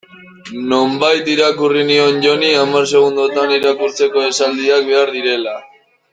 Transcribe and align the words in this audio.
Nonbait 0.69 1.27
irakurri 1.33 1.83
nion 1.89 2.17
Joni 2.23 2.49
hamar 2.61 2.89
segundotan 2.93 3.55
irakurtzeko 3.59 4.25
esaldiak 4.31 4.91
behar 4.91 5.15
direla. 5.21 5.55